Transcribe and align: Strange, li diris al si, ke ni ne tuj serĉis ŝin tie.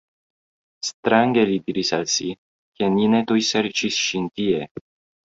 Strange, 0.87 1.43
li 1.49 1.57
diris 1.67 1.91
al 1.97 2.07
si, 2.13 2.29
ke 2.79 2.89
ni 2.95 3.05
ne 3.15 3.21
tuj 3.33 3.39
serĉis 3.51 4.01
ŝin 4.07 4.27
tie. 4.41 4.65